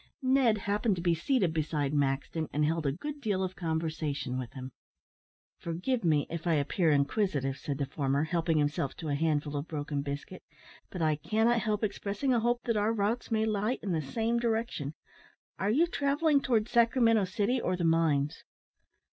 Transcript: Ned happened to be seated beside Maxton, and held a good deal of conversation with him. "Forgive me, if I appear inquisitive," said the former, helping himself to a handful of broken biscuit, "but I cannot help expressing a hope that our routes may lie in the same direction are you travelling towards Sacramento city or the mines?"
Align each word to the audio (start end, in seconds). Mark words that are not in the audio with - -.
Ned 0.23 0.57
happened 0.57 0.95
to 0.95 1.01
be 1.03 1.13
seated 1.13 1.53
beside 1.53 1.93
Maxton, 1.93 2.49
and 2.51 2.65
held 2.65 2.87
a 2.87 2.91
good 2.91 3.21
deal 3.21 3.43
of 3.43 3.55
conversation 3.55 4.35
with 4.39 4.51
him. 4.53 4.71
"Forgive 5.59 6.03
me, 6.03 6.25
if 6.27 6.47
I 6.47 6.55
appear 6.55 6.89
inquisitive," 6.89 7.55
said 7.55 7.77
the 7.77 7.85
former, 7.85 8.23
helping 8.23 8.57
himself 8.57 8.95
to 8.95 9.09
a 9.09 9.13
handful 9.13 9.55
of 9.55 9.67
broken 9.67 10.01
biscuit, 10.01 10.41
"but 10.89 11.03
I 11.03 11.17
cannot 11.17 11.59
help 11.59 11.83
expressing 11.83 12.33
a 12.33 12.39
hope 12.39 12.63
that 12.63 12.77
our 12.77 12.91
routes 12.93 13.29
may 13.29 13.45
lie 13.45 13.77
in 13.83 13.91
the 13.91 14.01
same 14.01 14.39
direction 14.39 14.95
are 15.59 15.69
you 15.69 15.85
travelling 15.85 16.41
towards 16.41 16.71
Sacramento 16.71 17.25
city 17.25 17.61
or 17.61 17.77
the 17.77 17.83
mines?" 17.83 18.43